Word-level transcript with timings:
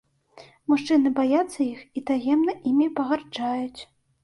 Мужчыны 0.71 1.11
баяцца 1.19 1.59
іх 1.67 1.85
і 2.01 2.03
таемна 2.09 2.57
імі 2.73 2.91
пагарджаюць. 2.99 3.81